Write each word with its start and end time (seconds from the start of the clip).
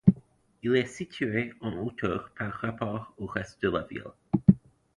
Il 0.63 0.75
est 0.75 0.87
situé 0.87 1.53
en 1.61 1.73
hauteur 1.77 2.31
par 2.35 2.53
rapport 2.53 3.13
au 3.19 3.27
reste 3.27 3.61
de 3.61 3.69
la 3.69 3.83
ville. 3.83 4.05